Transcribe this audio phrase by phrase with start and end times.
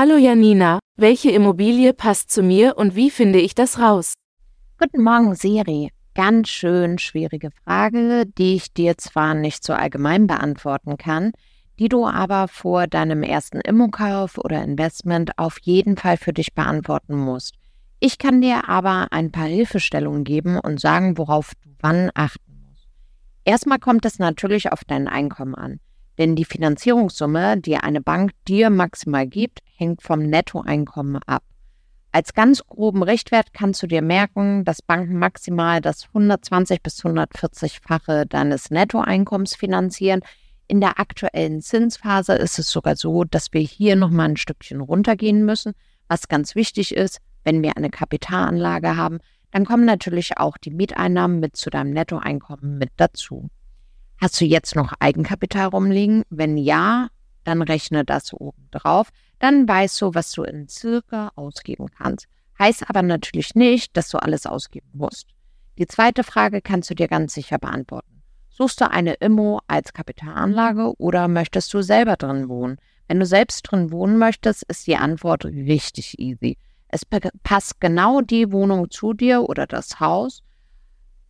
[0.00, 4.14] Hallo Janina, welche Immobilie passt zu mir und wie finde ich das raus?
[4.78, 5.90] Guten Morgen, Siri.
[6.14, 11.32] Ganz schön schwierige Frage, die ich dir zwar nicht so allgemein beantworten kann,
[11.80, 17.16] die du aber vor deinem ersten Immokauf oder Investment auf jeden Fall für dich beantworten
[17.16, 17.56] musst.
[17.98, 22.86] Ich kann dir aber ein paar Hilfestellungen geben und sagen, worauf du wann achten musst.
[23.44, 25.80] Erstmal kommt es natürlich auf dein Einkommen an.
[26.18, 31.44] Denn die Finanzierungssumme, die eine Bank dir maximal gibt, hängt vom Nettoeinkommen ab.
[32.10, 38.24] Als ganz groben Richtwert kannst du dir merken, dass Banken maximal das 120 bis 140-fache
[38.24, 40.20] deines Nettoeinkommens finanzieren.
[40.66, 45.44] In der aktuellen Zinsphase ist es sogar so, dass wir hier nochmal ein Stückchen runtergehen
[45.44, 45.74] müssen.
[46.08, 49.18] Was ganz wichtig ist, wenn wir eine Kapitalanlage haben,
[49.50, 53.48] dann kommen natürlich auch die Mieteinnahmen mit zu deinem Nettoeinkommen mit dazu.
[54.20, 56.24] Hast du jetzt noch Eigenkapital rumliegen?
[56.28, 57.08] Wenn ja,
[57.44, 59.10] dann rechne das oben drauf.
[59.38, 62.26] Dann weißt du, was du in circa ausgeben kannst.
[62.58, 65.28] Heißt aber natürlich nicht, dass du alles ausgeben musst.
[65.78, 68.22] Die zweite Frage kannst du dir ganz sicher beantworten.
[68.50, 72.78] Suchst du eine Immo als Kapitalanlage oder möchtest du selber drin wohnen?
[73.06, 76.58] Wenn du selbst drin wohnen möchtest, ist die Antwort richtig easy.
[76.88, 77.02] Es
[77.44, 80.42] passt genau die Wohnung zu dir oder das Haus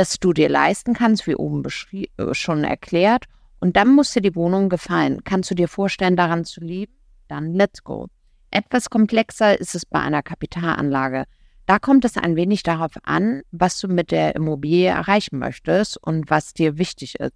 [0.00, 1.62] das du dir leisten kannst, wie oben
[1.92, 3.26] äh, schon erklärt.
[3.60, 5.22] Und dann muss dir die Wohnung gefallen.
[5.24, 6.94] Kannst du dir vorstellen, daran zu leben?
[7.28, 8.06] Dann let's go.
[8.50, 11.24] Etwas komplexer ist es bei einer Kapitalanlage.
[11.66, 16.30] Da kommt es ein wenig darauf an, was du mit der Immobilie erreichen möchtest und
[16.30, 17.34] was dir wichtig ist.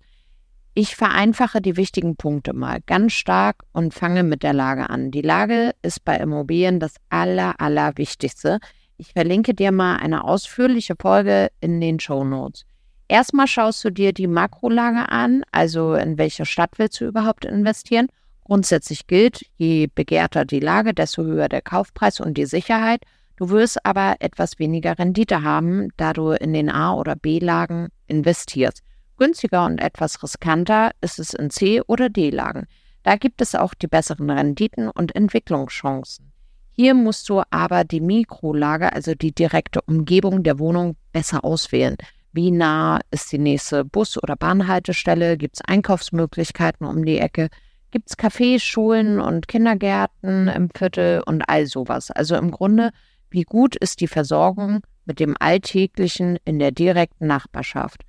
[0.73, 5.11] Ich vereinfache die wichtigen Punkte mal ganz stark und fange mit der Lage an.
[5.11, 8.58] Die Lage ist bei Immobilien das Aller, Allerwichtigste.
[8.97, 12.65] Ich verlinke dir mal eine ausführliche Folge in den Show Notes.
[13.09, 18.07] Erstmal schaust du dir die Makrolage an, also in welche Stadt willst du überhaupt investieren.
[18.45, 23.03] Grundsätzlich gilt, je begehrter die Lage, desto höher der Kaufpreis und die Sicherheit.
[23.37, 28.83] Du wirst aber etwas weniger Rendite haben, da du in den A- oder B-Lagen investierst.
[29.17, 32.67] Günstiger und etwas riskanter ist es in C- oder D-Lagen.
[33.03, 36.33] Da gibt es auch die besseren Renditen und Entwicklungschancen.
[36.77, 41.96] Hier musst du aber die Mikrolage, also die direkte Umgebung der Wohnung, besser auswählen.
[42.33, 45.36] Wie nah ist die nächste Bus- oder Bahnhaltestelle?
[45.36, 47.48] Gibt es Einkaufsmöglichkeiten um die Ecke?
[47.92, 52.11] Gibt es Cafés, Schulen und Kindergärten im Viertel und all sowas?
[52.11, 52.90] Also im Grunde,
[53.30, 58.02] wie gut ist die Versorgung mit dem Alltäglichen in der direkten Nachbarschaft?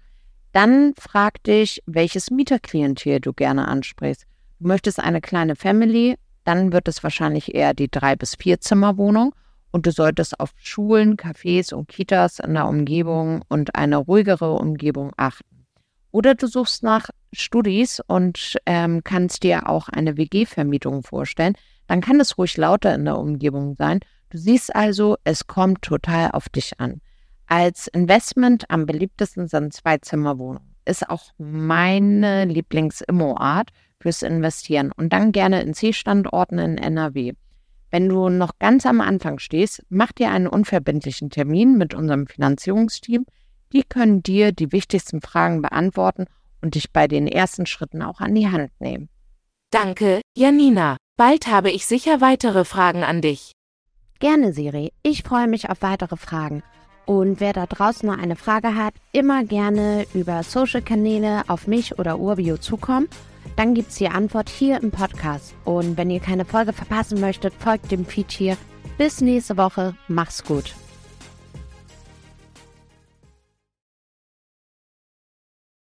[0.54, 4.26] Dann frag dich, welches Mieterklientel du gerne ansprichst.
[4.60, 6.16] Du möchtest eine kleine Family
[6.46, 9.36] dann wird es wahrscheinlich eher die drei bis vier Zimmerwohnung
[9.72, 15.12] und du solltest auf Schulen, Cafés und Kitas in der Umgebung und eine ruhigere Umgebung
[15.18, 15.66] achten.
[16.12, 21.56] Oder du suchst nach Studis und ähm, kannst dir auch eine WG-Vermietung vorstellen.
[21.88, 24.00] Dann kann es ruhig lauter in der Umgebung sein.
[24.30, 27.02] Du siehst also, es kommt total auf dich an.
[27.48, 30.76] Als Investment am beliebtesten sind zwei Zimmerwohnungen.
[30.86, 33.72] Ist auch meine Lieblings-Immo-Art
[34.06, 37.34] fürs Investieren und dann gerne in C-Standorten in NRW.
[37.90, 43.26] Wenn du noch ganz am Anfang stehst, mach dir einen unverbindlichen Termin mit unserem Finanzierungsteam.
[43.74, 46.26] Die können dir die wichtigsten Fragen beantworten
[46.62, 49.10] und dich bei den ersten Schritten auch an die Hand nehmen.
[49.72, 50.98] Danke, Janina.
[51.18, 53.54] Bald habe ich sicher weitere Fragen an dich.
[54.20, 54.92] Gerne, Siri.
[55.02, 56.62] Ich freue mich auf weitere Fragen.
[57.08, 62.20] Und wer da draußen noch eine Frage hat, immer gerne über Social-Kanäle auf mich oder
[62.20, 63.08] Urbio zukommen
[63.56, 65.54] dann gibt es die Antwort hier im Podcast.
[65.64, 68.58] Und wenn ihr keine Folge verpassen möchtet, folgt dem Feed hier.
[68.98, 69.96] Bis nächste Woche.
[70.08, 70.74] Mach's gut.